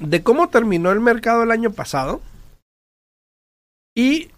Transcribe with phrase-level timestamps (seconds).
[0.00, 2.20] de cómo terminó el mercado el año pasado.
[3.94, 4.30] Y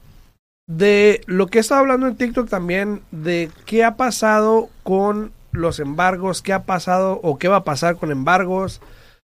[0.66, 5.80] de lo que he estado hablando en TikTok también, de qué ha pasado con los
[5.80, 8.80] embargos, qué ha pasado o qué va a pasar con embargos,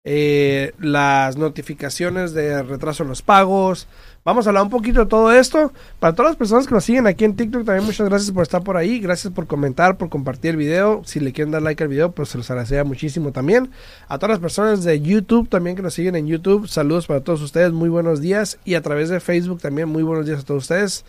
[0.10, 3.88] eh, las notificaciones de retraso en los pagos.
[4.24, 5.72] Vamos a hablar un poquito de todo esto.
[6.00, 8.64] Para todas las personas que nos siguen aquí en TikTok, también muchas gracias por estar
[8.64, 9.00] por ahí.
[9.00, 11.02] Gracias por comentar, por compartir el video.
[11.06, 13.72] Si le quieren dar like al video, pues se los agradecería muchísimo también.
[14.08, 17.42] A todas las personas de YouTube también que nos siguen en YouTube, saludos para todos
[17.42, 17.74] ustedes.
[17.74, 18.60] Muy buenos días.
[18.64, 21.06] Y a través de Facebook también, muy buenos días a todos ustedes.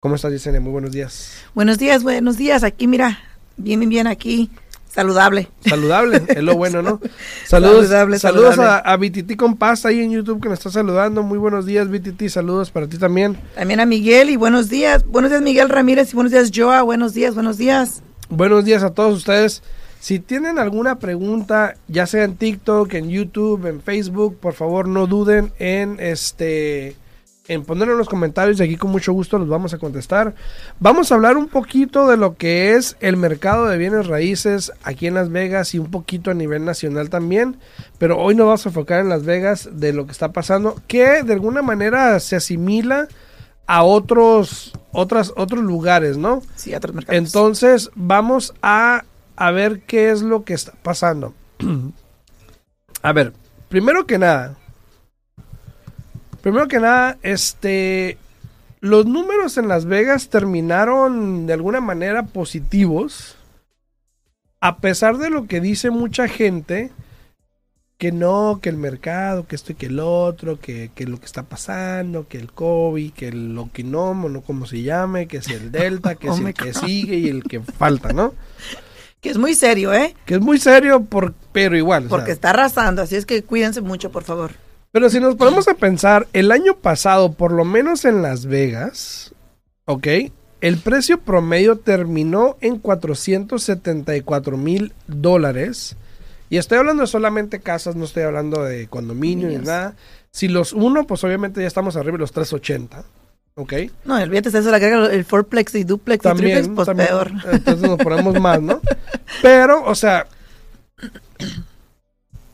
[0.00, 0.60] ¿Cómo estás, Yesenia?
[0.60, 1.44] Muy buenos días.
[1.54, 2.64] Buenos días, buenos días.
[2.64, 3.20] Aquí, mira,
[3.56, 4.50] bien, bien aquí.
[4.92, 5.48] Saludable.
[5.64, 7.00] Saludable, es lo bueno, ¿no?
[7.46, 7.88] Saludos,
[8.20, 11.22] saludos a, a BTT Compás ahí en YouTube que me está saludando.
[11.22, 12.28] Muy buenos días, BTT.
[12.28, 13.38] Saludos para ti también.
[13.54, 15.06] También a Miguel y buenos días.
[15.06, 16.82] Buenos días, Miguel Ramírez y buenos días, Joa.
[16.82, 18.02] Buenos días, buenos días.
[18.28, 19.62] Buenos días a todos ustedes.
[19.98, 25.06] Si tienen alguna pregunta, ya sea en TikTok, en YouTube, en Facebook, por favor no
[25.06, 26.96] duden en este
[27.48, 30.34] en ponerlo en los comentarios y aquí con mucho gusto los vamos a contestar.
[30.78, 35.06] Vamos a hablar un poquito de lo que es el mercado de bienes raíces aquí
[35.06, 37.56] en Las Vegas y un poquito a nivel nacional también,
[37.98, 41.22] pero hoy nos vamos a enfocar en Las Vegas de lo que está pasando, que
[41.22, 43.08] de alguna manera se asimila
[43.66, 46.42] a otros otras otros lugares, ¿no?
[46.56, 47.18] Sí, a otros mercados.
[47.18, 49.04] Entonces, vamos a
[49.36, 51.34] a ver qué es lo que está pasando.
[53.02, 53.32] a ver,
[53.68, 54.56] primero que nada,
[56.42, 58.18] Primero que nada, este.
[58.80, 63.36] Los números en Las Vegas terminaron de alguna manera positivos.
[64.60, 66.90] A pesar de lo que dice mucha gente.
[67.96, 71.26] Que no, que el mercado, que esto y que el otro, que, que lo que
[71.26, 75.70] está pasando, que el COVID, que el Okinomo, no como se llame, que es el
[75.70, 78.34] Delta, que es el que sigue y el que falta, ¿no?
[79.20, 80.16] Que es muy serio, ¿eh?
[80.26, 82.06] Que es muy serio, por, pero igual.
[82.08, 84.50] Porque o sea, está arrasando, así es que cuídense mucho, por favor.
[84.92, 89.34] Pero si nos ponemos a pensar, el año pasado, por lo menos en Las Vegas,
[89.86, 90.06] ¿ok?
[90.60, 95.96] El precio promedio terminó en 474 mil dólares.
[96.50, 99.96] Y estoy hablando de solamente casas, no estoy hablando de condominio ni nada.
[100.30, 103.02] Si los uno, pues obviamente ya estamos arriba de los 380.
[103.54, 103.72] ¿Ok?
[104.04, 107.08] No, olvídate de eso, le agrega el fourplex y duplex también, y triplex, pues también,
[107.08, 107.32] peor.
[107.50, 108.80] Entonces nos ponemos más, ¿no?
[109.40, 110.26] Pero, o sea,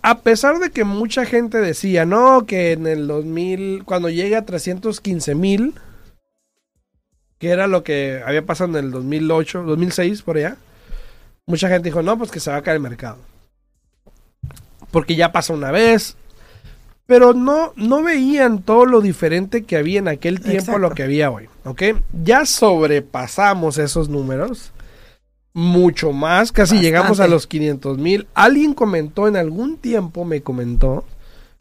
[0.08, 4.46] a pesar de que mucha gente decía, no, que en el 2000, cuando llegue a
[4.46, 5.74] 315 mil,
[7.36, 10.56] que era lo que había pasado en el 2008, 2006, por allá,
[11.44, 13.19] mucha gente dijo, no, pues que se va a caer el mercado.
[14.91, 16.16] Porque ya pasó una vez.
[17.04, 20.76] Pero no, no veían todo lo diferente que había en aquel tiempo Exacto.
[20.76, 21.50] a lo que había hoy.
[21.64, 21.82] ¿Ok?
[22.25, 24.72] Ya sobrepasamos esos números
[25.58, 26.82] mucho más, casi Bastante.
[26.82, 28.28] llegamos a los 500 mil.
[28.34, 31.04] Alguien comentó en algún tiempo, me comentó,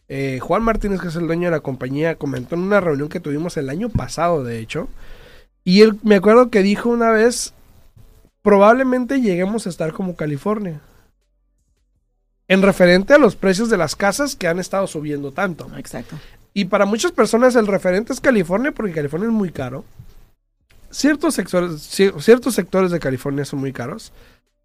[0.08, 3.20] eh, Juan Martínez, que es el dueño de la compañía, comentó en una reunión que
[3.20, 4.88] tuvimos el año pasado, de hecho,
[5.64, 7.54] y él me acuerdo que dijo una vez,
[8.44, 10.80] probablemente lleguemos a estar como California.
[12.48, 15.70] En referente a los precios de las casas que han estado subiendo tanto.
[15.76, 16.18] Exacto.
[16.54, 19.84] Y para muchas personas el referente es California porque California es muy caro.
[20.92, 24.12] Ciertos sectores, ci- ciertos sectores de California son muy caros.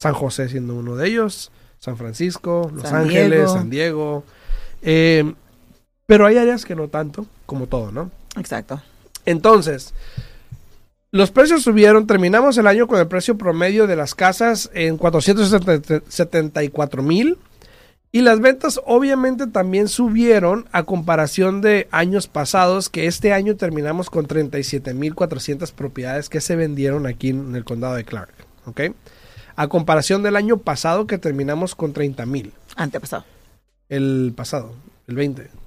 [0.00, 1.50] San José siendo uno de ellos.
[1.78, 3.52] San Francisco, Los San Ángeles, Diego.
[3.52, 4.24] San Diego.
[4.82, 5.34] Eh,
[6.06, 8.10] pero hay áreas que no tanto, como todo, ¿no?
[8.36, 8.80] Exacto.
[9.26, 9.92] Entonces,
[11.10, 12.06] los precios subieron.
[12.06, 17.36] Terminamos el año con el precio promedio de las casas en 474 mil.
[18.14, 24.10] Y las ventas obviamente también subieron a comparación de años pasados, que este año terminamos
[24.10, 28.34] con 37.400 propiedades que se vendieron aquí en el condado de Clark.
[28.66, 28.82] ¿Ok?
[29.56, 32.50] A comparación del año pasado que terminamos con 30.000.
[32.76, 33.24] Antepasado.
[33.88, 34.74] El pasado,
[35.06, 35.61] el 20.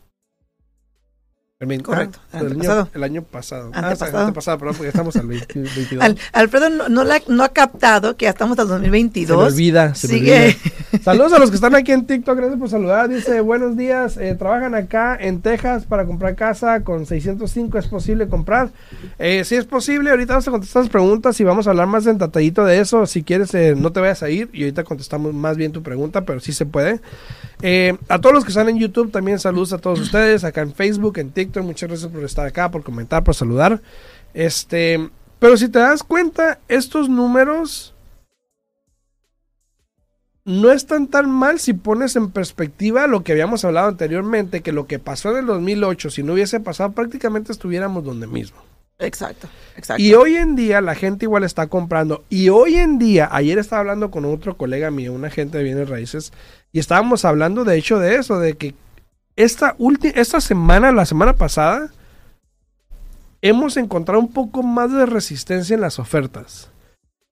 [1.58, 3.72] El 20, Correcto, ah, el, año, el año pasado.
[3.74, 4.12] Ah, Antepasado.
[4.12, 6.02] sí, antepasado, perdón, porque estamos al 20, 22.
[6.04, 9.54] Al- Alfredo no, no, la- no ha captado que ya estamos al se me 2022.
[9.54, 11.02] olvida, se me Sigue, olvida.
[11.06, 13.08] Saludos a los que están aquí en TikTok, gracias por saludar.
[13.08, 18.28] Dice, buenos días, eh, trabajan acá en Texas para comprar casa con 605, ¿es posible
[18.28, 18.72] comprar?
[19.18, 22.06] Eh, sí es posible, ahorita vamos a contestar las preguntas y vamos a hablar más
[22.06, 23.06] en detallito de eso.
[23.06, 26.26] Si quieres, eh, no te vayas a ir y ahorita contestamos más bien tu pregunta,
[26.26, 27.00] pero sí se puede.
[27.62, 30.74] Eh, a todos los que están en YouTube, también saludos a todos ustedes, acá en
[30.74, 33.82] Facebook, en TikTok, muchas gracias por estar acá, por comentar, por saludar.
[34.34, 35.10] Este,
[35.40, 37.96] pero si te das cuenta, estos números
[40.46, 44.86] no están tan mal si pones en perspectiva lo que habíamos hablado anteriormente, que lo
[44.86, 48.58] que pasó en el 2008, si no hubiese pasado, prácticamente estuviéramos donde mismo.
[49.00, 50.02] Exacto, exacto.
[50.02, 52.24] Y hoy en día la gente igual está comprando.
[52.30, 55.90] Y hoy en día, ayer estaba hablando con otro colega mío, un agente de bienes
[55.90, 56.32] raíces,
[56.72, 58.74] y estábamos hablando de hecho de eso, de que
[59.36, 59.76] esta,
[60.16, 61.92] esta semana, la semana pasada,
[63.42, 66.70] hemos encontrado un poco más de resistencia en las ofertas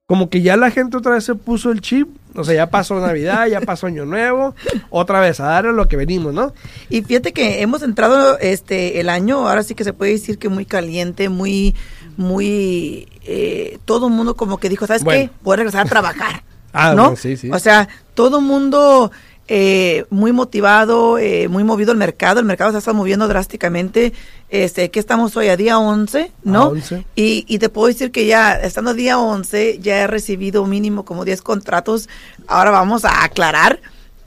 [0.06, 3.00] como que ya la gente otra vez se puso el chip, o sea, ya pasó
[3.00, 4.54] Navidad, ya pasó Año Nuevo,
[4.90, 6.52] otra vez a darle lo que venimos, ¿no?
[6.90, 10.50] Y fíjate que hemos entrado este el año, ahora sí que se puede decir que
[10.50, 11.74] muy caliente, muy,
[12.18, 15.30] muy, eh, todo el mundo como que dijo, ¿sabes qué?
[15.42, 16.44] Voy a regresar a trabajar.
[16.74, 17.16] ah, ¿no?
[17.16, 17.50] sí, sí.
[17.50, 19.10] O sea, todo el mundo
[19.46, 22.40] eh, muy motivado, eh, muy movido el mercado.
[22.40, 24.12] El mercado se está moviendo drásticamente.
[24.48, 26.74] Este, que estamos hoy a día 11, ¿no?
[27.16, 31.04] Y, y, te puedo decir que ya, estando a día 11, ya he recibido mínimo
[31.04, 32.08] como 10 contratos.
[32.46, 33.80] Ahora vamos a aclarar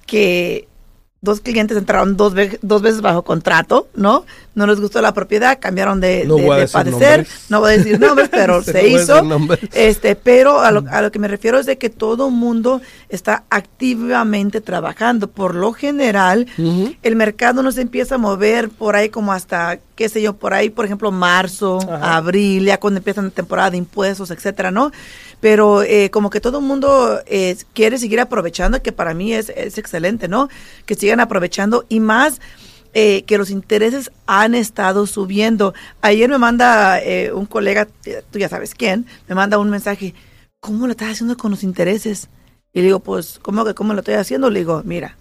[0.05, 0.67] que
[1.21, 4.25] dos clientes entraron dos, dos veces bajo contrato, ¿no?
[4.53, 6.27] No les gustó la propiedad, cambiaron de,
[6.71, 7.27] padecer.
[7.49, 9.21] No voy a decir nombres, pero se, hizo.
[9.73, 13.43] Este, pero a lo, a lo, que me refiero es de que todo mundo está
[13.49, 15.27] activamente trabajando.
[15.27, 16.47] Por lo general,
[17.01, 20.53] el mercado no se empieza a mover por ahí como hasta, qué sé yo, por
[20.53, 24.91] ahí, por ejemplo, marzo, abril, ya cuando empieza la temporada de impuestos, etcétera, ¿no?
[25.39, 29.49] Pero eh, como que todo el mundo eh, quiere seguir aprovechando, que para mí es,
[29.49, 30.49] es excelente, ¿no?
[30.85, 32.41] Que sigan aprovechando y más
[32.93, 35.73] eh, que los intereses han estado subiendo.
[36.01, 36.99] Ayer me manda
[37.33, 37.87] un colega,
[38.31, 40.15] tú ya sabes quién, me manda un mensaje,
[40.59, 42.29] ¿cómo lo estás haciendo con los intereses?
[42.73, 44.49] Y le digo, pues, ¿cómo que cómo lo estoy haciendo?
[44.49, 45.17] Le digo, mira,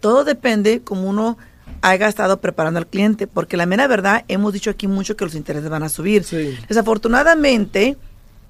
[0.00, 1.36] todo depende como uno
[1.80, 5.34] haya estado preparando al cliente, porque la mera verdad, hemos dicho aquí mucho que los
[5.34, 6.24] intereses van a subir.
[6.68, 7.96] Desafortunadamente,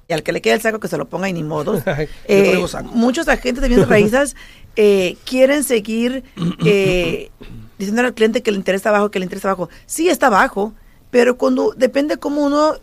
[0.09, 1.81] y al que le quede el saco que se lo ponga y ni modo.
[2.27, 2.63] Eh,
[2.93, 4.35] muchos agentes de bienes raíces
[4.75, 6.23] eh, quieren seguir
[6.65, 7.29] eh,
[7.77, 9.69] diciendo al cliente que el interés está bajo, que el interés está bajo.
[9.85, 10.73] Sí está bajo,
[11.11, 12.75] pero cuando depende cómo uno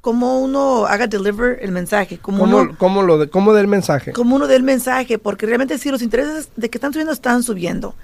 [0.00, 2.18] cómo uno haga deliver el mensaje.
[2.18, 4.12] Cómo, ¿Cómo, cómo lo de, cómo del mensaje?
[4.12, 7.94] Cómo uno del mensaje, porque realmente sí, los intereses de que están subiendo están subiendo.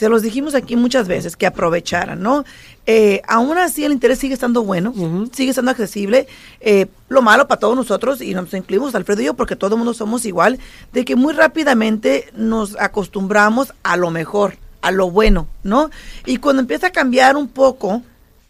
[0.00, 2.46] Se los dijimos aquí muchas veces que aprovecharan, ¿no?
[2.86, 4.94] Eh, aún así el interés sigue estando bueno,
[5.30, 6.26] sigue estando accesible.
[6.62, 9.76] Eh, lo malo para todos nosotros, y nos incluimos Alfredo y yo, porque todo el
[9.76, 10.58] mundo somos igual,
[10.94, 15.90] de que muy rápidamente nos acostumbramos a lo mejor, a lo bueno, ¿no?
[16.24, 18.00] Y cuando empieza a cambiar un poco,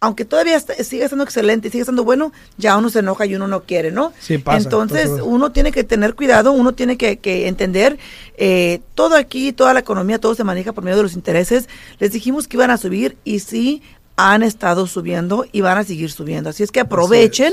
[0.03, 3.47] aunque todavía sigue siendo excelente y sigue siendo bueno, ya uno se enoja y uno
[3.47, 4.15] no quiere, ¿no?
[4.19, 7.99] Sí, pasa, Entonces, uno tiene que tener cuidado, uno tiene que, entender,
[8.39, 11.69] eh, todo aquí, toda la economía, todo se maneja por medio de los intereses.
[11.99, 13.83] Les dijimos que iban a subir y sí
[14.17, 16.49] han estado subiendo y van a seguir subiendo.
[16.49, 17.53] Así es que aprovechen.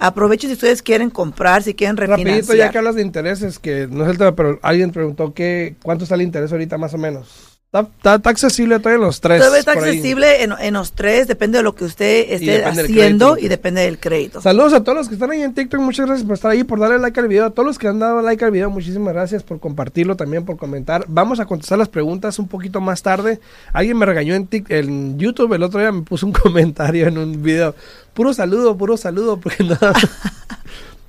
[0.00, 2.38] Aprovechen si ustedes quieren comprar, si quieren refinanciar.
[2.38, 5.76] Rapidito, ya que hablas de intereses, que no es el tema, pero alguien preguntó que,
[5.84, 7.53] ¿cuánto está el interés ahorita más o menos?
[7.80, 9.40] Está, accesible todavía en los tres.
[9.40, 13.80] Todavía está accesible en, los tres, depende de lo que usted esté haciendo y depende
[13.80, 14.40] del crédito.
[14.40, 16.78] Saludos a todos los que están ahí en TikTok, muchas gracias por estar ahí, por
[16.78, 17.46] darle like al video.
[17.46, 20.56] A todos los que han dado like al video, muchísimas gracias por compartirlo también, por
[20.56, 21.04] comentar.
[21.08, 23.40] Vamos a contestar las preguntas un poquito más tarde.
[23.72, 27.42] Alguien me regañó en, en YouTube, el otro día me puso un comentario en un
[27.42, 27.74] video.
[28.12, 29.76] Puro saludo, puro saludo, porque no...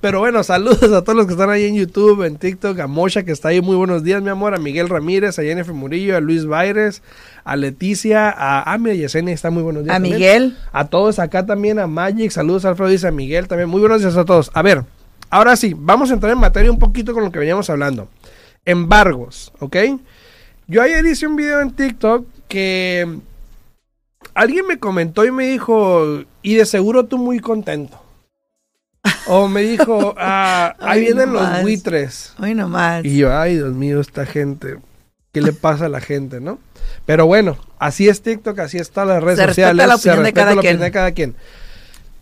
[0.00, 3.22] Pero bueno, saludos a todos los que están ahí en YouTube, en TikTok, a Mosha
[3.22, 6.20] que está ahí, muy buenos días, mi amor, a Miguel Ramírez, a Jennifer Murillo, a
[6.20, 7.02] Luis Baires,
[7.44, 9.96] a Leticia, a, a Yesenia, está muy buenos días.
[9.96, 10.56] A Miguel.
[10.72, 14.02] A todos acá también, a Magic, saludos a Alfredo, dice a Miguel también, muy buenos
[14.02, 14.50] días a todos.
[14.52, 14.84] A ver,
[15.30, 18.08] ahora sí, vamos a entrar en materia un poquito con lo que veníamos hablando.
[18.66, 19.76] Embargos, ¿ok?
[20.66, 23.18] Yo ayer hice un video en TikTok que
[24.34, 28.05] alguien me comentó y me dijo, y de seguro tú muy contento.
[29.26, 32.34] O me dijo, ah, ahí vienen los buitres.
[32.38, 33.04] Hoy nomás.
[33.04, 34.78] Y yo, ay, Dios mío, esta gente.
[35.32, 36.58] ¿Qué le pasa a la gente, no?
[37.04, 39.86] Pero bueno, así es TikTok, así están las redes sociales.
[39.86, 41.34] La opinión de cada la opinión de cada quien.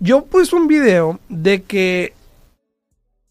[0.01, 2.13] Yo puse un video de que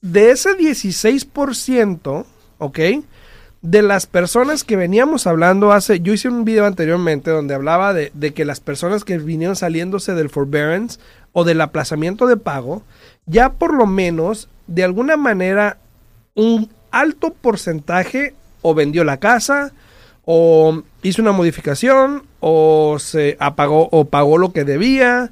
[0.01, 2.25] de ese 16%,
[2.59, 2.79] ¿ok?
[3.63, 8.11] De las personas que veníamos hablando hace, yo hice un video anteriormente donde hablaba de,
[8.13, 10.99] de que las personas que vinieron saliéndose del forbearance
[11.31, 12.83] o del aplazamiento de pago,
[13.25, 15.77] ya por lo menos, de alguna manera,
[16.35, 19.71] un alto porcentaje o vendió la casa,
[20.25, 25.31] o hizo una modificación, o se apagó o pagó lo que debía,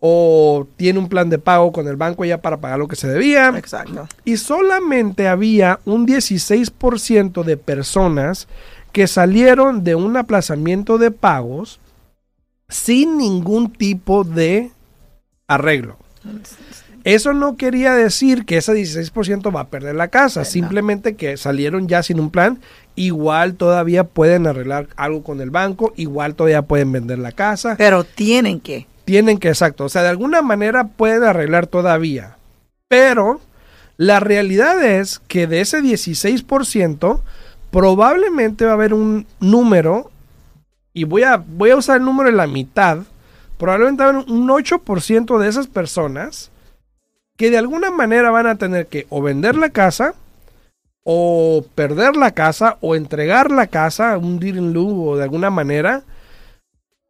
[0.00, 3.08] o tiene un plan de pago con el banco ya para pagar lo que se
[3.08, 3.52] debía.
[3.56, 4.08] Exacto.
[4.24, 8.46] Y solamente había un 16% de personas
[8.92, 11.80] que salieron de un aplazamiento de pagos
[12.68, 14.70] sin ningún tipo de
[15.46, 15.96] arreglo.
[17.04, 21.86] Eso no quería decir que ese 16% va a perder la casa, simplemente que salieron
[21.86, 22.58] ya sin un plan,
[22.96, 27.76] igual todavía pueden arreglar algo con el banco, igual todavía pueden vender la casa.
[27.78, 28.88] Pero tienen que.
[29.06, 29.84] Tienen que, exacto.
[29.84, 32.36] O sea, de alguna manera pueden arreglar todavía.
[32.88, 33.40] Pero
[33.96, 37.20] la realidad es que de ese 16%,
[37.70, 40.10] probablemente va a haber un número,
[40.92, 42.98] y voy a, voy a usar el número en la mitad,
[43.58, 46.50] probablemente va a haber un 8% de esas personas
[47.36, 50.14] que de alguna manera van a tener que o vender la casa,
[51.04, 56.02] o perder la casa, o entregar la casa, un deal in o de alguna manera,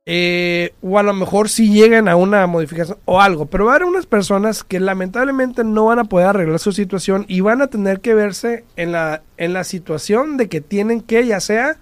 [0.08, 3.74] eh, o a lo mejor si lleguen a una modificación o algo, pero va a
[3.74, 7.66] haber unas personas que lamentablemente no van a poder arreglar su situación y van a
[7.66, 11.76] tener que verse en la, en la situación de que tienen que ya sea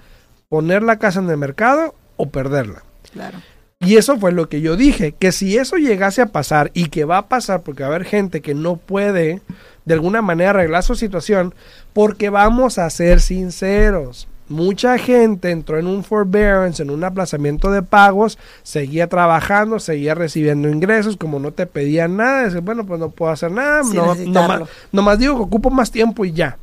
[0.49, 2.83] poner la casa en el mercado o perderla.
[3.13, 3.39] Claro.
[3.81, 7.05] Y eso fue lo que yo dije, que si eso llegase a pasar y que
[7.05, 9.43] va a pasar porque va a haber gente que no puede
[9.85, 11.55] de alguna manera arreglar su situación,
[11.93, 17.83] porque vamos a ser sinceros, mucha gente entró en un forbearance, en un aplazamiento de
[17.83, 23.11] pagos, seguía trabajando, seguía recibiendo ingresos, como no te pedían nada, dice, bueno, pues no
[23.11, 26.59] puedo hacer nada, no, nomás, digo que ocupo más tiempo y ya.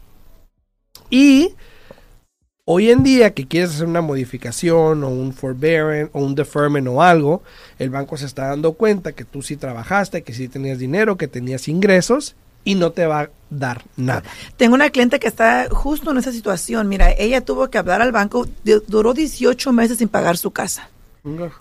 [1.10, 1.56] Y
[2.66, 7.02] hoy en día que quieres hacer una modificación o un forbearance o un deferment o
[7.02, 7.42] algo,
[7.80, 11.28] el banco se está dando cuenta que tú sí trabajaste, que sí tenías dinero, que
[11.28, 14.24] tenías ingresos y no te va a dar nada.
[14.58, 16.90] Tengo una cliente que está justo en esa situación.
[16.90, 18.48] Mira, ella tuvo que hablar al banco,
[18.88, 20.90] duró 18 meses sin pagar su casa.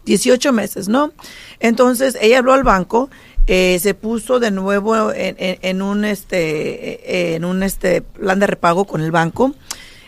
[0.06, 1.12] 18 meses, ¿no?
[1.58, 3.10] Entonces ella habló al banco,
[3.46, 9.02] eh, se puso de nuevo en, un este en un este plan de repago con
[9.02, 9.54] el banco.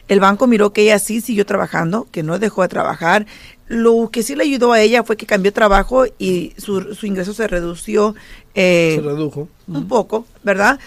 [0.08, 3.26] El banco miró que ella sí siguió trabajando, que no dejó de trabajar.
[3.66, 7.32] Lo que sí le ayudó a ella fue que cambió trabajo y su, su ingreso
[7.34, 8.14] se redució.
[8.54, 9.48] Eh, se redujo.
[9.68, 10.78] Un poco, ¿verdad?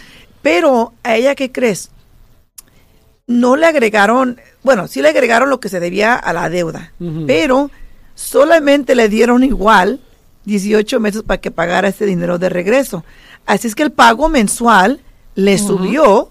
[0.46, 1.90] Pero a ella, ¿qué crees?
[3.26, 6.92] No le agregaron, bueno, sí le agregaron lo que se debía a la deuda,
[7.26, 7.72] pero
[8.14, 10.02] solamente le dieron igual
[10.44, 13.04] 18 meses para que pagara ese dinero de regreso.
[13.48, 15.02] Así es que el pago mensual
[15.34, 16.30] le subió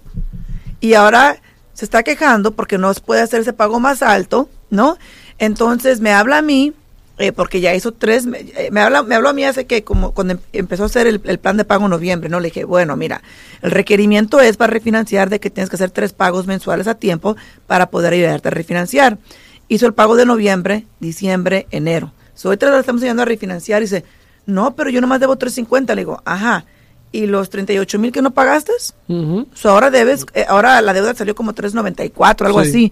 [0.79, 1.41] y ahora
[1.73, 4.97] se está quejando porque no puede hacer ese pago más alto, ¿no?
[5.39, 6.71] Entonces me habla a mí,
[7.17, 10.11] eh, porque ya hizo tres, eh, me, habla, me habló a mí hace que como
[10.11, 12.39] cuando em, empezó a hacer el, plan de pago en noviembre, ¿no?
[12.39, 13.21] Le dije, bueno, mira,
[13.61, 17.37] el requerimiento es para refinanciar de que tienes que hacer tres pagos mensuales a tiempo
[17.67, 19.17] para poder ayudarte a refinanciar.
[19.69, 22.11] Hizo el pago de noviembre, diciembre, enero.
[22.33, 24.03] So, hoy lo estamos ayudando a refinanciar y dice,
[24.45, 25.95] no, pero yo nomás debo 350.
[25.95, 26.65] Le digo, ajá,
[27.13, 28.73] ¿y los 38 mil que no pagaste?
[29.63, 32.91] ahora debes, eh, ahora la deuda salió como 394, algo así.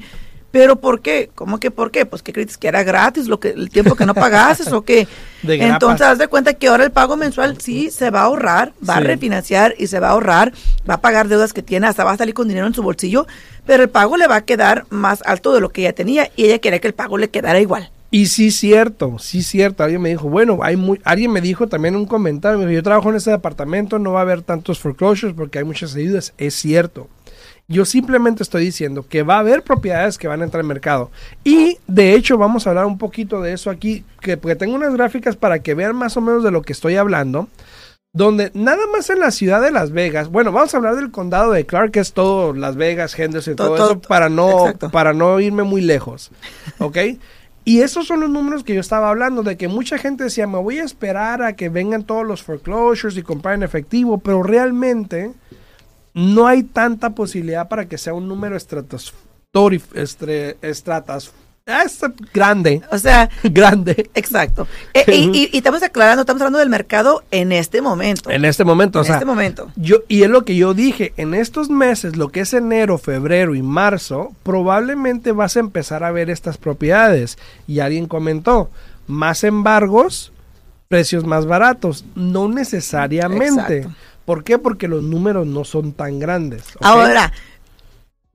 [0.54, 1.32] Pero ¿por qué?
[1.34, 2.06] ¿Cómo que por qué?
[2.06, 5.08] Pues que crees que era gratis lo que el tiempo que no pagases o qué.
[5.44, 8.98] Entonces haz de cuenta que ahora el pago mensual sí se va a ahorrar, va
[8.98, 10.54] a refinanciar y se va a ahorrar,
[10.88, 13.26] va a pagar deudas que tiene, hasta va a salir con dinero en su bolsillo,
[13.66, 16.46] pero el pago le va a quedar más alto de lo que ella tenía y
[16.46, 17.90] ella quería que el pago le quedara igual.
[18.12, 19.84] Y sí cierto, sí cierto.
[19.84, 22.84] Alguien me dijo, bueno, hay muy, alguien me dijo también un comentario, me dijo, yo
[22.84, 26.32] trabajo en ese departamento, no va a haber tantos foreclosures porque hay muchas ayudas.
[26.38, 27.10] Es cierto.
[27.68, 31.12] Yo simplemente estoy diciendo que va a haber propiedades que van a entrar al mercado.
[31.44, 34.94] Y de hecho vamos a hablar un poquito de eso aquí, que, porque tengo unas
[34.94, 37.48] gráficas para que vean más o menos de lo que estoy hablando.
[38.16, 41.52] Donde nada más en la ciudad de Las Vegas, bueno, vamos a hablar del condado
[41.52, 45.40] de Clark, que es todo Las Vegas, Henderson, todo, todo eso, para no, para no
[45.40, 46.32] irme muy lejos.
[46.80, 46.98] ¿Ok?
[47.66, 50.60] Y esos son los números que yo estaba hablando, de que mucha gente decía, me
[50.60, 55.32] voy a esperar a que vengan todos los foreclosures y comprar en efectivo, pero realmente
[56.14, 59.14] no hay tanta posibilidad para que sea un número estratas
[61.66, 62.02] es
[62.34, 62.82] grande.
[62.92, 64.10] O sea, grande.
[64.16, 64.68] Exacto.
[64.94, 68.30] E, y, estamos aclarando, estamos hablando del mercado en este momento.
[68.30, 69.72] En este momento, en este momento.
[69.78, 73.56] Yo, y es lo que yo dije, en estos meses, lo que es enero, febrero
[73.56, 77.38] y marzo, probablemente vas a empezar a ver estas propiedades.
[77.66, 78.70] Y alguien comentó,
[79.08, 80.34] más embargos,
[80.90, 82.04] precios más baratos.
[82.16, 83.78] No necesariamente.
[83.78, 83.96] Exacto.
[84.26, 84.58] ¿Por qué?
[84.58, 86.64] Porque los números no son tan grandes.
[86.82, 87.32] Ahora,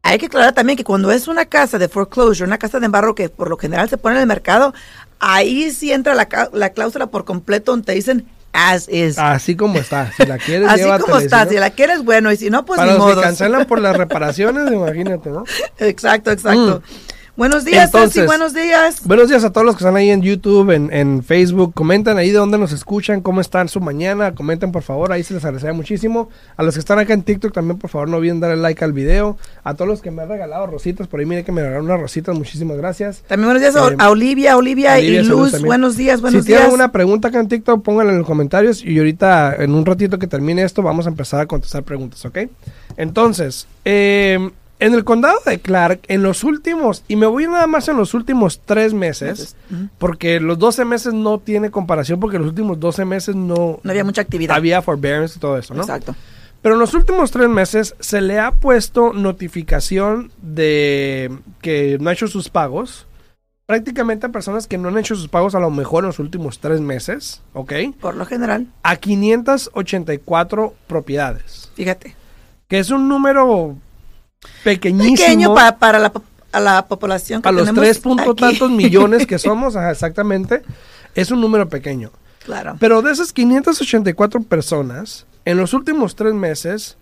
[0.02, 3.14] hay que aclarar también que cuando es una casa de foreclosure, una casa de embargo
[3.14, 4.74] que por lo general se pone en el mercado,
[5.18, 9.18] ahí sí entra la, la cláusula por completo donde te dicen as is.
[9.18, 10.10] Así como está.
[10.12, 11.46] Si la quieres, Así como está.
[11.46, 12.32] Si, la quieres, bueno.
[12.32, 15.44] Y si no, pues Para ni los que cancelan por las reparaciones, imagínate, ¿no?
[15.78, 16.82] Exacto, exacto.
[16.84, 17.17] Mm.
[17.38, 19.00] Buenos días, Entonces, buenos días.
[19.04, 21.72] Buenos días a todos los que están ahí en YouTube, en, Facebook.
[21.72, 24.34] Comenten ahí de dónde nos escuchan, cómo están su mañana.
[24.34, 26.30] Comenten, por favor, ahí se les agradecería muchísimo.
[26.56, 28.92] A los que están acá en TikTok también, por favor, no olviden darle like al
[28.92, 29.38] video.
[29.62, 32.00] A todos los que me han regalado rositas, por ahí mire que me regalaron unas
[32.00, 33.22] rositas, muchísimas gracias.
[33.28, 35.62] También buenos días a eh, Olivia, Olivia, y Luz.
[35.62, 36.44] Buenos días, buenos días.
[36.44, 39.86] Si tienen alguna pregunta acá en TikTok, pónganla en los comentarios y ahorita, en un
[39.86, 42.38] ratito que termine esto, vamos a empezar a contestar preguntas, ¿ok?
[42.96, 47.88] Entonces, eh en el condado de Clark, en los últimos, y me voy nada más
[47.88, 49.56] en los últimos tres meses,
[49.98, 53.80] porque los 12 meses no tiene comparación, porque los últimos 12 meses no...
[53.82, 54.56] No había mucha actividad.
[54.56, 55.82] Había forbearance y todo eso, ¿no?
[55.82, 56.14] Exacto.
[56.62, 61.30] Pero en los últimos tres meses se le ha puesto notificación de
[61.60, 63.06] que no ha hecho sus pagos.
[63.66, 66.58] Prácticamente a personas que no han hecho sus pagos a lo mejor en los últimos
[66.58, 67.72] tres meses, ¿ok?
[68.00, 68.66] Por lo general.
[68.82, 71.70] A 584 propiedades.
[71.74, 72.16] Fíjate.
[72.66, 73.76] Que es un número
[74.64, 75.16] pequeñísimo.
[75.16, 76.12] Pequeño para, para la,
[76.52, 80.62] a la población que A los tres puntos tantos millones que somos, exactamente,
[81.14, 82.10] es un número pequeño.
[82.44, 82.76] Claro.
[82.80, 86.96] Pero de esas 584 personas, en los últimos tres meses,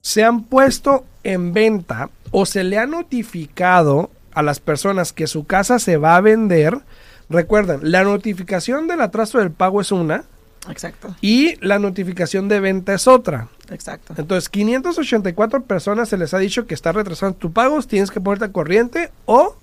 [0.00, 5.46] se han puesto en venta o se le ha notificado a las personas que su
[5.46, 6.80] casa se va a vender.
[7.28, 10.24] Recuerden, la notificación del atraso del pago es una.
[10.70, 11.14] Exacto.
[11.20, 13.48] Y la notificación de venta es otra.
[13.70, 14.14] Exacto.
[14.16, 18.46] Entonces, 584 personas se les ha dicho que está retrasando tu pagos, tienes que ponerte
[18.46, 19.56] a corriente o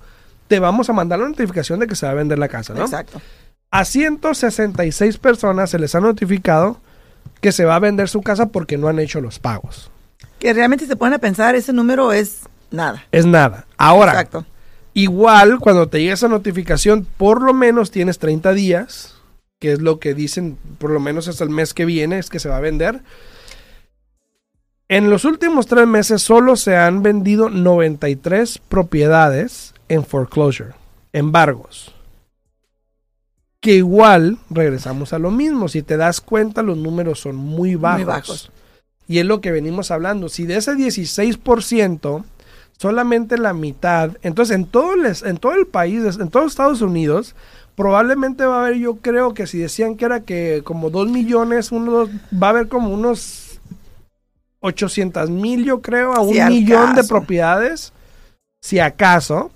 [0.48, 2.82] te vamos a mandar la notificación de que se va a vender la casa, ¿no?
[2.82, 3.22] Exacto.
[3.72, 6.80] A 166 personas se les ha notificado
[7.42, 9.92] que se va a vender su casa porque no han hecho los pagos.
[10.40, 13.06] Que realmente se ponen a pensar, ese número es nada.
[13.12, 13.66] Es nada.
[13.78, 14.46] Ahora, Exacto.
[14.94, 19.16] igual cuando te llega esa notificación, por lo menos tienes 30 días,
[19.60, 22.40] que es lo que dicen, por lo menos hasta el mes que viene, es que
[22.40, 23.02] se va a vender
[24.88, 30.74] en los últimos tres meses solo se han vendido 93 propiedades en foreclosure,
[31.12, 31.94] embargos.
[33.60, 35.68] Que igual regresamos a lo mismo.
[35.70, 37.98] Si te das cuenta, los números son muy bajos.
[37.98, 38.52] Muy bajos.
[39.08, 40.30] Y es lo que venimos hablando.
[40.30, 42.24] Si de ese 16%,
[42.78, 47.36] solamente la mitad, entonces en todo el, en todo el país, en todos Estados Unidos,
[47.76, 51.72] probablemente va a haber, yo creo que si decían que era que como 2 millones,
[51.72, 53.45] uno, va a haber como unos
[54.66, 57.94] 800 mil, yo creo, a un millón de propiedades,
[58.62, 59.52] si acaso,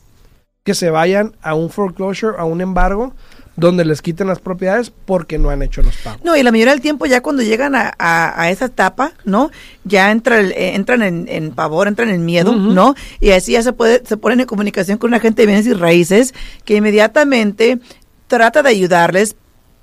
[0.63, 3.13] que se vayan a un foreclosure, a un embargo,
[3.55, 6.21] donde les quiten las propiedades porque no han hecho los pagos.
[6.23, 9.51] No, y la mayoría del tiempo ya cuando llegan a, esa etapa, ¿no?
[9.83, 12.95] Ya entra el, eh, entran en, pavor, entran en miedo, ¿no?
[13.19, 15.73] Y así ya se puede, se ponen en comunicación con un agente de bienes y
[15.73, 17.79] raíces que inmediatamente
[18.27, 19.35] trata de ayudarles,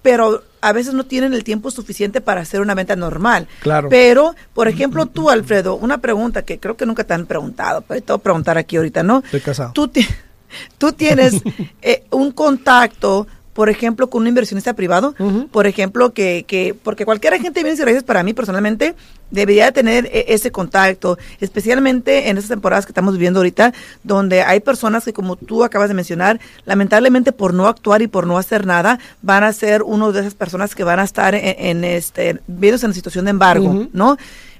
[0.03, 3.47] pero a veces no tienen el tiempo suficiente para hacer una venta normal.
[3.61, 3.89] Claro.
[3.89, 8.01] Pero, por ejemplo, tú, Alfredo, una pregunta que creo que nunca te han preguntado, pero
[8.01, 9.23] te voy a preguntar aquí ahorita, ¿no?
[9.25, 9.73] Estoy casado.
[9.73, 9.89] Tú,
[10.79, 11.41] tú tienes
[11.83, 15.15] eh, un contacto por ejemplo, con un inversionista privado,
[15.51, 18.95] por ejemplo, que, que, porque cualquier agente de bienes y raíces para mí personalmente
[19.31, 23.73] debería tener e, ese contacto, especialmente en estas temporadas que estamos viviendo ahorita,
[24.05, 28.27] donde hay personas que, como tú acabas de mencionar, lamentablemente por no actuar y por
[28.27, 31.83] no hacer nada, van a ser uno de esas personas que van a estar en,
[31.83, 34.19] este, viéndose en situación de embargo, ¿no?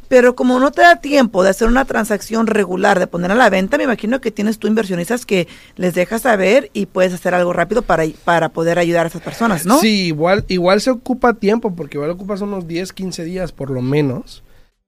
[0.09, 3.51] Pero como no te da tiempo de hacer una transacción regular, de poner a la
[3.51, 7.53] venta, me imagino que tienes tú inversionistas que les dejas saber y puedes hacer algo
[7.53, 9.79] rápido para, para poder ayudar a esas personas, ¿no?
[9.81, 13.83] Sí, igual, igual se ocupa tiempo, porque igual ocupas unos 10, 15 días por lo
[13.83, 14.43] menos.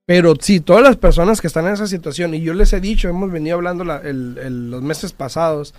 [0.09, 3.11] Pero sí, todas las personas que están en esa situación, y yo les he dicho,
[3.11, 5.75] hemos venido hablando los meses pasados,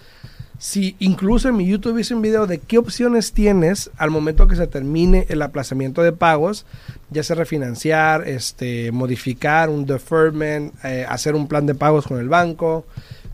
[0.59, 4.55] si incluso en mi YouTube hice un video de qué opciones tienes al momento que
[4.55, 6.67] se termine el aplazamiento de pagos,
[7.09, 12.29] ya sea refinanciar, este, modificar un deferment, eh, hacer un plan de pagos con el
[12.29, 12.85] banco.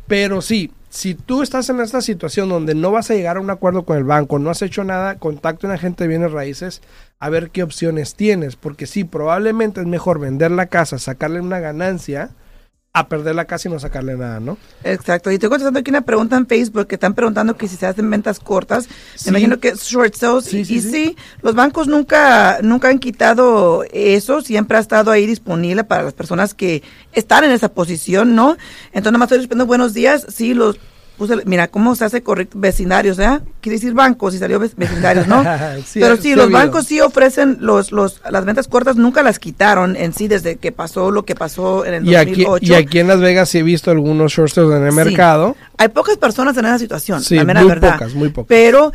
[0.07, 3.49] Pero sí, si tú estás en esta situación donde no vas a llegar a un
[3.49, 6.81] acuerdo con el banco, no has hecho nada, contacta a un agente de bienes raíces
[7.19, 11.59] a ver qué opciones tienes, porque sí, probablemente es mejor vender la casa, sacarle una
[11.59, 12.29] ganancia,
[12.95, 14.57] a perder la casa y no sacarle nada, ¿no?
[14.85, 15.29] Exacto.
[15.29, 18.09] Y estoy contestando aquí una pregunta en Facebook que están preguntando que si se hacen
[18.09, 18.87] ventas cortas.
[19.25, 20.45] Me imagino que short sales.
[20.45, 24.39] Sí, y sí, los bancos nunca, nunca han quitado eso.
[24.41, 28.55] Siempre ha estado ahí disponible para las personas que están en esa posición, ¿no?
[28.93, 30.25] Entonces, nada más estoy respondiendo buenos días.
[30.29, 30.79] Sí, los
[31.45, 33.39] mira cómo se hace correcto vecindarios, ¿eh?
[33.61, 35.43] Quiere decir bancos y salió vecindarios, ¿no?
[35.93, 40.13] Pero sí, los bancos sí ofrecen los, los, las ventas cortas, nunca las quitaron en
[40.13, 42.55] sí desde que pasó lo que pasó en el y 2008.
[42.55, 45.55] Aquí, y aquí en Las Vegas sí he visto algunos short en el mercado.
[45.77, 47.93] Hay pocas personas en esa situación, la mera muy verdad.
[47.93, 48.47] Pocas, muy pocas.
[48.47, 48.91] Pero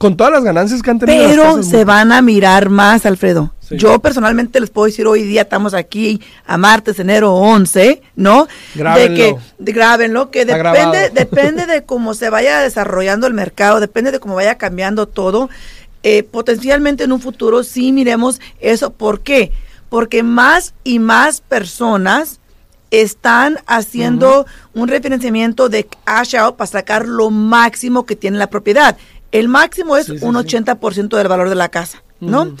[0.00, 1.28] Con todas las ganancias que han tenido.
[1.28, 3.52] Pero se van a mirar más, Alfredo.
[3.68, 8.48] Yo personalmente les puedo decir, hoy día estamos aquí a martes, enero 11, ¿no?
[8.74, 9.10] Grábenlo.
[9.10, 14.20] De que, grábenlo, que depende, depende de cómo se vaya desarrollando el mercado, depende de
[14.20, 15.50] cómo vaya cambiando todo.
[16.02, 18.94] Eh, potencialmente en un futuro sí miremos eso.
[18.94, 19.52] ¿Por qué?
[19.90, 22.40] Porque más y más personas
[22.90, 28.96] están haciendo un refinanciamiento de cash out para sacar lo máximo que tiene la propiedad.
[29.32, 32.54] El máximo es un 80% del valor de la casa, ¿no?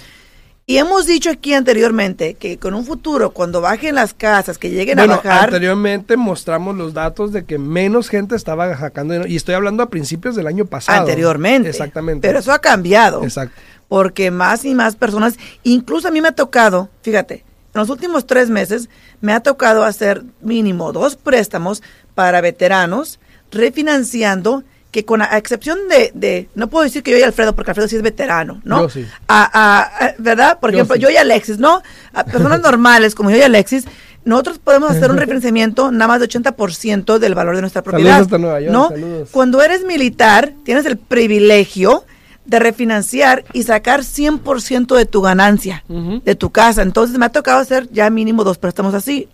[0.70, 5.00] Y hemos dicho aquí anteriormente que con un futuro, cuando bajen las casas, que lleguen
[5.00, 5.46] a bajar.
[5.46, 9.28] Anteriormente mostramos los datos de que menos gente estaba sacando dinero.
[9.28, 11.00] Y estoy hablando a principios del año pasado.
[11.00, 11.68] Anteriormente.
[11.68, 12.28] Exactamente.
[12.28, 13.24] Pero eso ha cambiado.
[13.24, 13.60] Exacto.
[13.88, 17.42] Porque más y más personas, incluso a mí me ha tocado, fíjate,
[17.74, 18.88] en los últimos tres meses
[19.20, 21.82] me ha tocado hacer mínimo dos préstamos
[22.14, 23.18] para veteranos,
[23.50, 27.88] refinanciando que con la excepción de, no puedo decir que yo y Alfredo, porque Alfredo
[27.88, 28.82] sí es veterano, ¿no?
[28.82, 29.06] Yo sí.
[29.28, 30.58] A, ¿Verdad?
[30.58, 31.82] Por ejemplo, yo y Alexis, ¿no?
[32.12, 33.84] A personas normales como yo y Alexis,
[34.24, 38.26] nosotros podemos hacer un refinanciamiento nada más de 80% del valor de nuestra propiedad.
[38.70, 38.90] ¿no?
[39.30, 42.04] Cuando eres militar, tienes el privilegio
[42.44, 46.82] de refinanciar y sacar 100% de tu ganancia, de tu casa.
[46.82, 49.28] Entonces me ha tocado hacer ya mínimo dos préstamos así.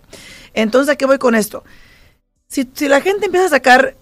[0.53, 1.63] Entonces, ¿a qué voy con esto?
[2.47, 3.95] Si, si la gente empieza a sacar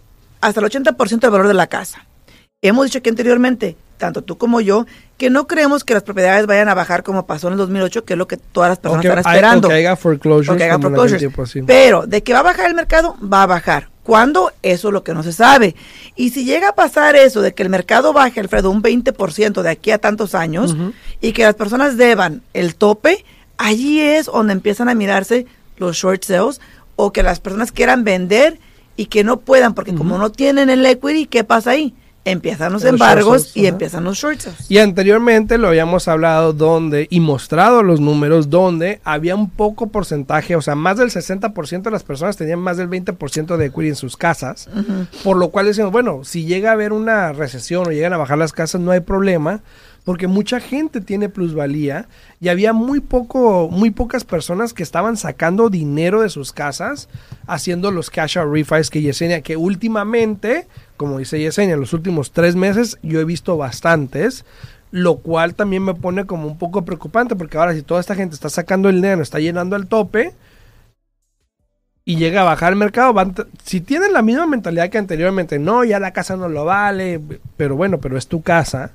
[0.47, 2.05] hasta el 80% del valor de la casa.
[2.62, 4.86] Hemos dicho que anteriormente, tanto tú como yo,
[5.17, 8.13] que no creemos que las propiedades vayan a bajar como pasó en el 2008, que
[8.13, 9.67] es lo que todas las personas están esperando.
[10.53, 10.73] o que haya
[11.05, 11.21] foreclosures.
[11.67, 13.89] Pero de que va a bajar el mercado, va a bajar.
[14.03, 14.51] ¿Cuándo?
[14.62, 15.75] Eso es lo que no se sabe.
[16.15, 19.69] Y si llega a pasar eso de que el mercado baje, Alfredo, un 20% de
[19.69, 20.75] aquí a tantos años
[21.21, 23.25] y que las personas deban el tope,
[23.58, 26.62] allí es donde empiezan a mirarse los short sales
[26.95, 28.60] o que las personas quieran vender
[28.95, 31.93] y que no puedan, porque como no tienen el equity, ¿qué pasa ahí?
[32.27, 37.84] Empiezan los, embargos y empiezan los short Y anteriormente lo habíamos hablado donde y mostrado
[37.84, 42.36] los números donde había un poco porcentaje, o sea, más del 60% de las personas
[42.36, 44.67] tenían más del 20% de equity en sus casas,
[45.23, 48.39] por lo cual decimos, bueno, si llega a haber una recesión o llegan a bajar
[48.39, 49.62] las casas, no hay problema,
[50.06, 52.08] porque mucha gente tiene plusvalía
[52.39, 57.10] y había muy poco, muy pocas personas que estaban sacando dinero de sus casas
[57.48, 62.32] haciendo los cash out refis que Yesenia, que últimamente, como dice Yesenia, en los últimos
[62.32, 64.46] tres meses yo he visto bastantes,
[64.91, 68.36] lo cual también me pone como un poco preocupante, porque ahora si toda esta gente
[68.36, 70.34] está sacando el dinero, está llenando el tope,
[72.08, 75.84] y llega a bajar el mercado, van si tienen la misma mentalidad que anteriormente, no,
[75.84, 77.20] ya la casa no lo vale,
[77.58, 78.91] pero bueno, pero es tu casa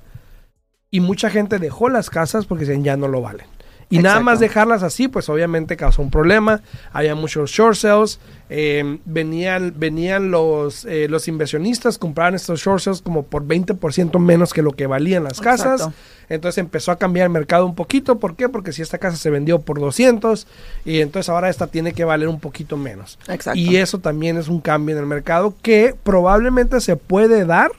[0.91, 3.47] y mucha gente dejó las casas porque decían ya no lo valen.
[3.93, 6.63] Y nada más dejarlas así, pues obviamente causó un problema.
[6.93, 8.21] Había muchos short sales.
[8.49, 14.53] Eh, venían venían los, eh, los inversionistas, compraban estos short sales como por 20% menos
[14.53, 15.89] que lo que valían las casas.
[16.29, 18.21] Entonces empezó a cambiar el mercado un poquito.
[18.21, 18.49] ¿Por qué?
[18.49, 20.47] Porque si esta casa se vendió por 200
[20.85, 23.19] y entonces ahora esta tiene que valer un poquito menos.
[23.55, 27.73] Y eso también es un cambio en el mercado que probablemente se puede dar,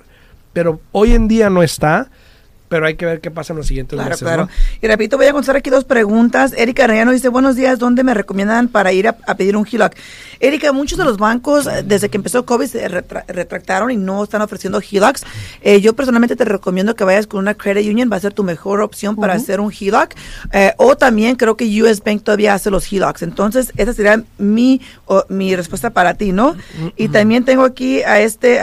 [0.52, 2.10] pero hoy en día no está
[2.72, 4.26] pero hay que ver qué pasa en los siguientes claro, meses.
[4.26, 4.48] Claro,
[4.82, 6.54] Y repito, voy a contestar aquí dos preguntas.
[6.56, 9.94] Erika Arellano dice, buenos días, ¿dónde me recomiendan para ir a, pedir un HELOC?
[10.40, 14.42] Erika, muchos de los bancos, eh, desde que empezó COVID, se retractaron y no están
[14.42, 15.26] ofreciendo HELOCs.
[15.62, 18.46] Eh, yo personalmente te recomiendo que vayas con una Credit Union, va a ser tu
[18.46, 20.14] mejor opción para hacer un HELOC.
[20.54, 23.24] Eh, o también creo que US Bank todavía hace los HELOCs.
[23.24, 24.80] Entonces, esa sería mi,
[25.28, 26.56] mi respuesta para ti, ¿no?
[26.96, 28.62] Y también tengo aquí a este,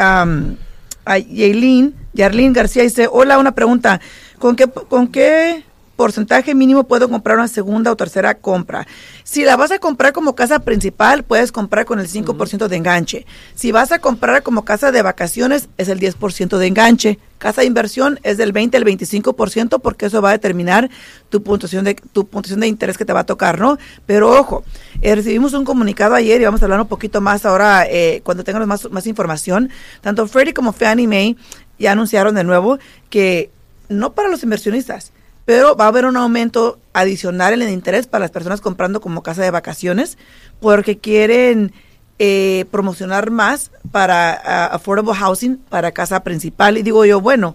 [1.09, 4.01] a Yailin Yarlín García dice, hola, una pregunta.
[4.39, 5.65] ¿Con qué, ¿Con qué
[5.97, 8.87] porcentaje mínimo puedo comprar una segunda o tercera compra?
[9.31, 13.27] Si la vas a comprar como casa principal, puedes comprar con el 5% de enganche.
[13.55, 17.19] Si vas a comprar como casa de vacaciones, es el 10% de enganche.
[17.37, 20.89] Casa de inversión es del 20 al 25% porque eso va a determinar
[21.29, 23.77] tu puntuación de tu puntuación de interés que te va a tocar, ¿no?
[24.07, 24.65] Pero ojo,
[25.03, 28.45] eh, recibimos un comunicado ayer y vamos a hablar un poquito más ahora eh, cuando
[28.45, 29.69] tengamos más, más información.
[30.01, 31.37] Tanto Freddie como Fannie Mae
[31.79, 32.79] ya anunciaron de nuevo
[33.11, 33.51] que
[33.91, 35.13] no para los inversionistas,
[35.45, 39.23] pero va a haber un aumento adicional en el interés para las personas comprando como
[39.23, 40.19] casa de vacaciones
[40.61, 41.73] porque quieren
[42.19, 46.77] eh, promocionar más para affordable housing, para casa principal.
[46.77, 47.55] Y digo yo, bueno,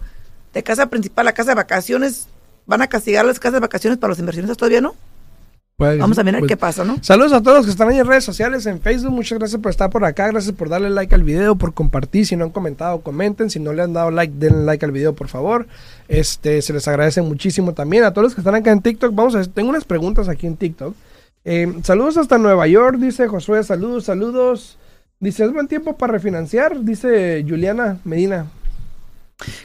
[0.53, 2.27] de casa principal a casa de vacaciones,
[2.65, 4.95] ¿van a castigar las casas de vacaciones para los inversionistas todavía no?
[5.77, 6.97] Vamos a ver pues, qué pasa, ¿no?
[7.01, 9.11] Saludos a todos los que están ahí en redes sociales, en Facebook.
[9.11, 10.27] Muchas gracias por estar por acá.
[10.27, 12.27] Gracias por darle like al video, por compartir.
[12.27, 13.49] Si no han comentado, comenten.
[13.49, 15.67] Si no le han dado like, denle like al video, por favor.
[16.07, 18.03] Este, se les agradece muchísimo también.
[18.03, 20.57] A todos los que están acá en TikTok, vamos a tengo unas preguntas aquí en
[20.57, 20.95] TikTok.
[21.43, 23.63] Eh, saludos hasta Nueva York, dice Josué.
[23.63, 24.77] Saludos, saludos.
[25.19, 26.83] Dice, ¿es buen tiempo para refinanciar?
[26.83, 28.45] Dice Juliana Medina.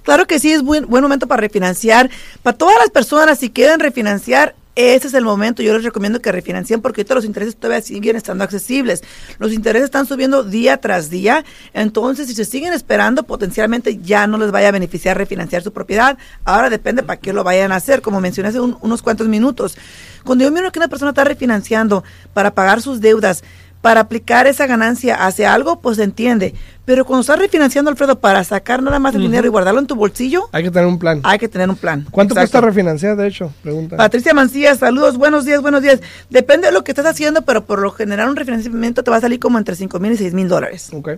[0.03, 2.11] Claro que sí, es buen, buen momento para refinanciar.
[2.42, 5.61] Para todas las personas, si quieren refinanciar, ese es el momento.
[5.61, 9.03] Yo les recomiendo que refinancien porque todos los intereses todavía siguen estando accesibles.
[9.41, 11.45] Los intereses están subiendo día tras día.
[11.75, 16.17] Entonces, si se siguen esperando, potencialmente ya no les vaya a beneficiar refinanciar su propiedad.
[16.45, 19.77] Ahora depende para qué lo vayan a hacer, como mencioné hace unos cuantos minutos.
[20.23, 23.43] Cuando yo miro que una persona está refinanciando para pagar sus deudas,
[23.81, 26.55] para aplicar esa ganancia hacia algo, pues se entiende.
[26.85, 29.95] Pero cuando estás refinanciando, Alfredo, para sacar nada más el dinero y guardarlo en tu
[29.95, 31.21] bolsillo, hay que tener un plan.
[31.23, 32.07] Hay que tener un plan.
[32.11, 33.53] ¿Cuánto cuesta refinanciar, de hecho?
[33.62, 33.97] Pregunta.
[33.97, 36.01] Patricia Mancilla, saludos, buenos días, buenos días.
[36.31, 39.21] Depende de lo que estés haciendo, pero por lo general un refinanciamiento te va a
[39.21, 40.91] salir como entre 5 mil y 6 mil dólares.
[40.93, 41.11] Ok.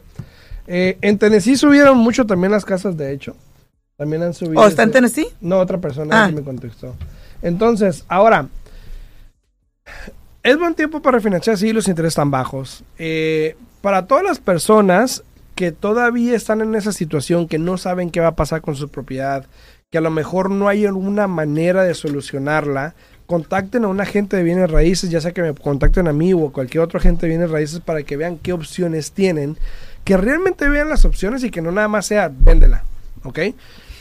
[0.66, 3.37] Eh, en Tennessee subieron mucho también las casas, de hecho.
[3.96, 4.61] También han subido.
[4.61, 5.27] ¿O está en Tennessee?
[5.40, 6.31] No, otra persona ah.
[6.31, 6.94] me contestó.
[7.42, 8.49] Entonces, ahora,
[10.42, 12.85] es buen tiempo para refinanciar si los intereses están bajos.
[12.98, 15.22] Eh, para todas las personas
[15.55, 18.88] que todavía están en esa situación, que no saben qué va a pasar con su
[18.88, 19.44] propiedad,
[19.90, 22.94] que a lo mejor no hay alguna manera de solucionarla,
[23.26, 26.50] contacten a un agente de bienes raíces, ya sea que me contacten a mí o
[26.50, 29.59] cualquier otro agente de bienes raíces para que vean qué opciones tienen,
[30.05, 32.85] que realmente vean las opciones y que no nada más sea véndela,
[33.24, 33.38] ¿ok?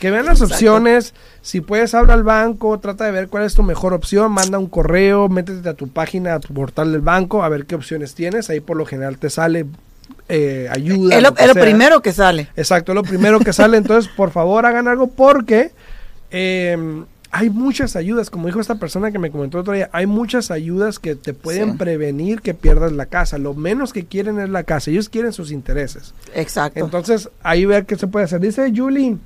[0.00, 1.12] Que vean las opciones.
[1.42, 4.66] Si puedes, habla al banco, trata de ver cuál es tu mejor opción, manda un
[4.66, 8.48] correo, métete a tu página, a tu portal del banco, a ver qué opciones tienes.
[8.48, 9.66] Ahí por lo general te sale
[10.30, 11.16] eh, ayuda.
[11.16, 12.48] Es lo, primero que sale.
[12.56, 13.76] Exacto, es lo primero que sale.
[13.76, 15.72] Entonces, por favor, hagan algo porque
[16.30, 18.30] em, hay muchas ayudas.
[18.30, 21.76] Como dijo esta persona que me comentó otro día, hay muchas ayudas que te pueden
[21.76, 23.36] prevenir que pierdas la casa.
[23.36, 24.90] Lo menos que quieren es la casa.
[24.90, 26.14] Ellos quieren sus intereses.
[26.34, 26.80] Exacto.
[26.80, 28.40] Entonces, ahí ver qué se puede hacer.
[28.40, 29.18] Dice Julie.